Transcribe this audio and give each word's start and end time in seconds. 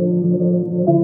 Thank 0.00 0.88
you. 0.88 0.99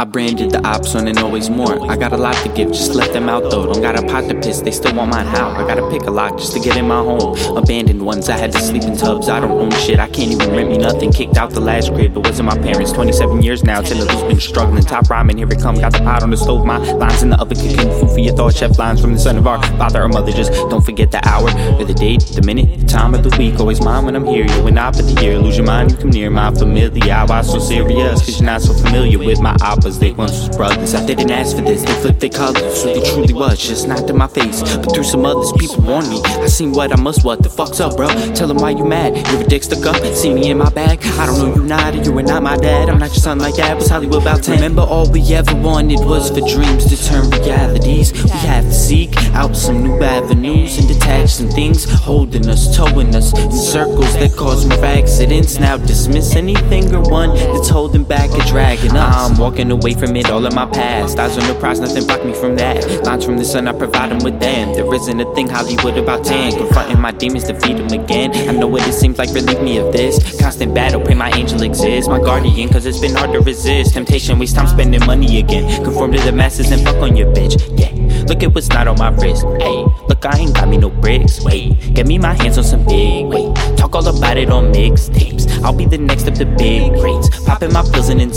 I 0.00 0.04
branded 0.04 0.52
the 0.52 0.64
ops 0.64 0.94
on 0.94 1.08
and 1.08 1.18
always 1.18 1.50
more. 1.50 1.90
I 1.90 1.96
got 1.96 2.12
a 2.12 2.16
lot 2.16 2.36
to 2.44 2.48
give, 2.50 2.68
just 2.68 2.94
let 2.94 3.12
them 3.12 3.28
out 3.28 3.50
though. 3.50 3.66
Don't 3.66 3.82
got 3.82 3.98
a 3.98 4.06
pot 4.06 4.28
to 4.28 4.34
piss, 4.36 4.60
they 4.60 4.70
still 4.70 4.94
want 4.94 5.10
my 5.10 5.24
how. 5.24 5.50
I 5.50 5.66
gotta 5.66 5.90
pick 5.90 6.02
a 6.02 6.10
lock 6.12 6.38
just 6.38 6.52
to 6.52 6.60
get 6.60 6.76
in 6.76 6.86
my 6.86 6.98
home. 6.98 7.36
Abandoned 7.56 8.06
ones, 8.06 8.28
I 8.28 8.38
had 8.38 8.52
to 8.52 8.60
sleep 8.60 8.84
in 8.84 8.96
tubs. 8.96 9.28
I 9.28 9.40
don't 9.40 9.50
own 9.50 9.72
shit, 9.72 9.98
I 9.98 10.08
can't 10.08 10.30
even 10.30 10.52
rent 10.52 10.70
me 10.70 10.78
nothing. 10.78 11.10
Kicked 11.10 11.36
out 11.36 11.50
the 11.50 11.58
last 11.58 11.92
crib, 11.92 12.16
it 12.16 12.20
wasn't 12.20 12.46
my 12.46 12.56
parents. 12.56 12.92
27 12.92 13.42
years 13.42 13.64
now, 13.64 13.82
who's 13.82 14.22
been 14.22 14.38
struggling. 14.38 14.84
Top 14.84 15.10
rhyming, 15.10 15.38
here 15.38 15.50
it 15.50 15.60
come. 15.60 15.74
Got 15.74 15.94
the 15.94 15.98
pot 15.98 16.22
on 16.22 16.30
the 16.30 16.36
stove, 16.36 16.64
my 16.64 16.78
lines 16.78 17.24
in 17.24 17.30
the 17.30 17.40
oven, 17.40 17.56
cooking 17.56 17.90
food 17.98 18.10
for 18.12 18.20
your 18.20 18.36
thoughts. 18.36 18.56
Chef 18.56 18.78
lines 18.78 19.00
from 19.00 19.14
the 19.14 19.18
son 19.18 19.36
of 19.36 19.48
our 19.48 19.60
father 19.78 20.04
or 20.04 20.08
mother. 20.08 20.30
Just 20.30 20.52
don't 20.70 20.84
forget 20.86 21.10
the 21.10 21.26
hour, 21.26 21.50
or 21.76 21.84
the 21.84 21.94
date, 21.94 22.20
the 22.36 22.42
minute, 22.42 22.78
the 22.78 22.86
time 22.86 23.14
of 23.14 23.24
the 23.24 23.36
week. 23.36 23.58
Always 23.58 23.80
mine 23.82 24.04
when 24.04 24.14
I'm 24.14 24.26
here. 24.26 24.46
You 24.46 24.68
and 24.68 24.78
I 24.78 24.92
for 24.92 25.02
the 25.02 25.20
year. 25.20 25.40
Lose 25.40 25.56
your 25.56 25.66
mind, 25.66 25.90
you 25.90 25.96
come 25.96 26.10
near 26.10 26.30
my 26.30 26.54
familiar. 26.54 27.26
Why 27.26 27.42
so 27.42 27.58
serious? 27.58 28.20
Cause 28.20 28.38
you're 28.38 28.46
not 28.46 28.62
so 28.62 28.72
familiar 28.74 29.18
with 29.18 29.40
my 29.40 29.56
oppas. 29.88 29.98
They 29.98 30.12
once 30.12 30.32
was 30.32 30.56
brothers. 30.56 30.94
I 30.94 31.04
didn't 31.06 31.30
ask 31.30 31.56
for 31.56 31.62
this, 31.62 31.82
they 31.82 31.92
flipped 32.00 32.20
their 32.20 32.30
colors. 32.30 32.82
So 32.82 32.92
they 32.92 33.00
truly 33.10 33.34
was, 33.34 33.58
just 33.58 33.88
knocked 33.88 34.10
in 34.10 34.16
my 34.16 34.26
face. 34.26 34.62
But 34.76 34.92
through 34.94 35.04
some 35.04 35.24
others, 35.24 35.52
people 35.52 35.82
warned 35.82 36.08
me. 36.08 36.20
I 36.24 36.46
seen 36.46 36.72
what 36.72 36.92
I 36.92 36.96
must, 37.00 37.24
what 37.24 37.42
the 37.42 37.48
fuck's 37.48 37.80
up, 37.80 37.96
bro? 37.96 38.08
Tell 38.34 38.48
them 38.48 38.58
why 38.58 38.70
you 38.70 38.84
mad. 38.84 39.16
You're 39.32 39.42
a 39.42 39.44
dick 39.44 39.62
stuck 39.62 39.84
up, 39.86 40.04
see 40.14 40.32
me 40.32 40.50
in 40.50 40.58
my 40.58 40.70
bag. 40.70 41.00
I 41.18 41.26
don't 41.26 41.38
know 41.38 41.54
you 41.54 41.64
not, 41.64 41.94
you 42.04 42.16
are 42.18 42.22
not 42.22 42.42
my 42.42 42.56
dad. 42.56 42.88
I'm 42.88 42.98
not 42.98 43.10
your 43.10 43.22
son 43.22 43.38
like 43.38 43.56
that, 43.56 43.76
was 43.76 43.88
Hollywood 43.88 44.22
about 44.22 44.42
10. 44.42 44.56
Remember, 44.56 44.82
all 44.82 45.10
we 45.10 45.22
ever 45.34 45.54
wanted 45.56 46.00
was 46.00 46.30
for 46.30 46.40
dreams 46.40 46.86
to 46.86 46.96
turn 47.08 47.30
realities. 47.30 48.12
We 48.12 48.30
have 48.30 48.64
to 48.64 48.72
seek 48.72 49.16
out 49.34 49.56
some 49.56 49.82
new 49.82 50.02
avenues 50.02 50.78
and 50.78 50.88
detach 50.88 51.30
some 51.30 51.48
things 51.50 51.84
holding 51.90 52.48
us, 52.48 52.76
towing 52.76 53.14
us 53.14 53.36
in 53.38 53.50
circles 53.52 54.14
that 54.14 54.34
cause 54.36 54.66
more 54.66 54.84
accidents. 54.84 55.58
Now 55.58 55.76
dismiss 55.76 56.34
anything 56.36 56.94
or 56.94 57.02
one 57.02 57.34
that's 57.34 57.68
holding 57.68 58.04
back 58.04 58.30
or 58.30 58.42
dragging 58.44 58.96
us. 58.96 59.30
I'm 59.30 59.38
walking 59.38 59.70
away 59.70 59.77
from 59.80 60.16
it 60.16 60.30
all 60.30 60.44
of 60.44 60.54
my 60.54 60.66
past. 60.66 61.18
Eyes 61.18 61.38
on 61.38 61.46
the 61.46 61.58
prize, 61.58 61.80
nothing 61.80 62.06
block 62.06 62.24
me 62.24 62.34
from 62.34 62.56
that. 62.56 63.04
Lines 63.04 63.24
from 63.24 63.36
the 63.36 63.44
sun, 63.44 63.68
I 63.68 63.72
provide 63.72 64.10
them 64.10 64.18
with 64.18 64.38
them. 64.40 64.74
There 64.74 64.92
isn't 64.94 65.20
a 65.20 65.34
thing 65.34 65.48
Hollywood 65.48 65.96
about 65.96 66.24
10. 66.24 66.56
Confronting 66.56 67.00
my 67.00 67.12
demons, 67.12 67.44
defeat 67.44 67.76
them 67.76 67.88
again. 67.88 68.32
I 68.48 68.52
know 68.52 68.66
what 68.66 68.86
it 68.86 68.92
seems 68.92 69.18
like, 69.18 69.30
relieve 69.30 69.62
me 69.62 69.78
of 69.78 69.92
this. 69.92 70.40
Constant 70.40 70.74
battle, 70.74 71.00
pray 71.00 71.14
my 71.14 71.30
angel 71.30 71.62
exists. 71.62 72.08
My 72.08 72.18
guardian, 72.18 72.68
cause 72.68 72.86
it's 72.86 72.98
been 72.98 73.14
hard 73.14 73.32
to 73.32 73.40
resist. 73.40 73.94
Temptation, 73.94 74.38
waste 74.38 74.56
time 74.56 74.66
spending 74.66 75.04
money 75.06 75.38
again. 75.38 75.84
Conform 75.84 76.12
to 76.12 76.20
the 76.20 76.32
masses 76.32 76.70
and 76.70 76.82
fuck 76.82 76.96
on 76.96 77.16
your 77.16 77.32
bitch. 77.32 77.56
Yeah. 77.78 77.88
Look 78.26 78.42
at 78.42 78.54
what's 78.54 78.68
not 78.68 78.88
on 78.88 78.98
my 78.98 79.10
wrist. 79.10 79.44
Hey, 79.58 79.84
look, 80.08 80.26
I 80.26 80.38
ain't 80.38 80.54
got 80.54 80.68
me 80.68 80.76
no 80.76 80.90
bricks. 80.90 81.42
Wait, 81.42 81.94
get 81.94 82.06
me 82.06 82.18
my 82.18 82.34
hands 82.34 82.58
on 82.58 82.64
some 82.64 82.84
big 82.84 83.26
weight. 83.26 83.77
Talk 83.78 83.94
all 83.94 84.08
about 84.08 84.36
it 84.36 84.50
on 84.50 84.72
mixtapes. 84.72 85.48
I'll 85.62 85.72
be 85.72 85.86
the 85.86 85.98
next 85.98 86.26
of 86.26 86.36
the 86.36 86.44
big 86.44 86.92
greats. 86.94 87.28
Popping 87.44 87.72
my 87.72 87.82
pills 87.92 88.08
and 88.08 88.20
in 88.20 88.30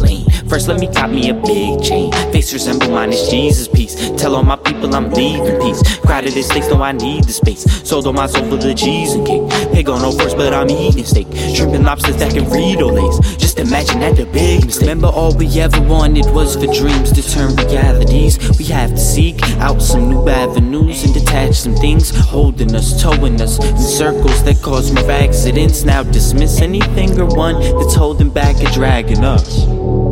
lane. 0.00 0.24
First, 0.48 0.68
let 0.68 0.80
me 0.80 0.88
cop 0.92 1.10
me 1.10 1.28
a 1.28 1.34
big 1.34 1.82
chain. 1.82 2.10
Face 2.32 2.52
resemble 2.52 2.88
mine 2.90 3.12
is 3.12 3.28
Jesus 3.28 3.68
peace. 3.68 4.10
Tell 4.16 4.34
all 4.34 4.42
my 4.42 4.56
people 4.56 4.94
I'm 4.94 5.10
leaving 5.10 5.60
peace. 5.60 5.98
Crowded 5.98 6.36
estates, 6.36 6.68
know 6.68 6.82
I 6.82 6.92
need 6.92 7.24
the 7.24 7.32
space. 7.32 7.64
Sold 7.86 8.06
all 8.06 8.14
my 8.14 8.26
soul 8.26 8.48
for 8.48 8.56
the 8.56 8.74
cheese 8.74 9.12
and 9.12 9.26
cake. 9.26 9.42
Pig 9.72 9.88
on 9.88 10.00
no 10.00 10.12
first, 10.12 10.36
but 10.36 10.54
I'm 10.54 10.70
eating 10.70 11.04
steak. 11.04 11.26
Shrimp 11.54 11.74
and 11.74 11.84
lobsters 11.84 12.16
that 12.16 12.32
can 12.32 12.44
Frito 12.46 12.90
Lays. 12.90 13.45
Just 13.56 13.68
imagine 13.68 14.00
that 14.00 14.16
the 14.16 14.26
big 14.26 14.66
mistake. 14.66 14.82
Remember, 14.82 15.08
all 15.08 15.34
we 15.34 15.48
ever 15.60 15.80
wanted 15.80 16.26
was 16.26 16.56
for 16.56 16.66
dreams 16.72 17.10
to 17.12 17.22
turn 17.22 17.56
realities. 17.56 18.38
We 18.58 18.64
have 18.66 18.90
to 18.90 18.98
seek 18.98 19.42
out 19.58 19.80
some 19.80 20.10
new 20.10 20.28
avenues 20.28 21.04
and 21.04 21.14
detach 21.14 21.54
some 21.54 21.74
things 21.74 22.10
holding 22.10 22.74
us, 22.74 23.00
towing 23.00 23.40
us 23.40 23.58
in 23.64 23.78
circles 23.78 24.44
that 24.44 24.60
cause 24.62 24.92
more 24.92 25.10
accidents. 25.10 25.84
Now 25.84 26.02
dismiss 26.02 26.60
anything 26.60 27.18
or 27.18 27.26
one 27.26 27.60
that's 27.60 27.94
holding 27.94 28.30
back 28.30 28.56
or 28.56 28.70
dragging 28.72 29.24
us. 29.24 30.05